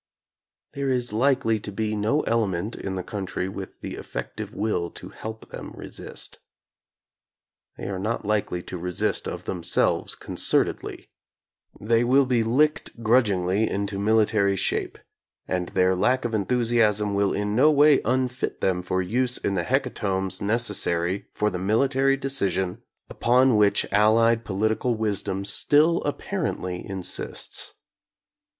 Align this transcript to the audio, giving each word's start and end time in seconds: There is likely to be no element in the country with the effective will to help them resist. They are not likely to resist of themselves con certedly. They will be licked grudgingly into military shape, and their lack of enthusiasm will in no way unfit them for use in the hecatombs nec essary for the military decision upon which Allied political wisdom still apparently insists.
There 0.73 0.89
is 0.89 1.13
likely 1.13 1.59
to 1.59 1.71
be 1.71 1.95
no 1.95 2.21
element 2.21 2.75
in 2.75 2.95
the 2.95 3.03
country 3.03 3.47
with 3.47 3.81
the 3.81 3.93
effective 3.97 4.51
will 4.51 4.89
to 4.89 5.09
help 5.09 5.51
them 5.51 5.73
resist. 5.75 6.39
They 7.77 7.85
are 7.87 7.99
not 7.99 8.25
likely 8.25 8.63
to 8.63 8.79
resist 8.79 9.27
of 9.27 9.43
themselves 9.45 10.15
con 10.15 10.37
certedly. 10.37 11.09
They 11.79 12.03
will 12.03 12.25
be 12.25 12.41
licked 12.41 13.03
grudgingly 13.03 13.69
into 13.69 13.99
military 13.99 14.55
shape, 14.55 14.97
and 15.47 15.69
their 15.69 15.95
lack 15.95 16.25
of 16.25 16.33
enthusiasm 16.33 17.13
will 17.13 17.31
in 17.31 17.55
no 17.55 17.69
way 17.69 18.01
unfit 18.03 18.59
them 18.59 18.81
for 18.81 19.03
use 19.03 19.37
in 19.37 19.53
the 19.53 19.65
hecatombs 19.65 20.41
nec 20.41 20.57
essary 20.61 21.25
for 21.35 21.51
the 21.51 21.59
military 21.59 22.17
decision 22.17 22.81
upon 23.07 23.55
which 23.55 23.85
Allied 23.91 24.45
political 24.45 24.95
wisdom 24.95 25.45
still 25.45 26.01
apparently 26.05 26.83
insists. 26.83 27.75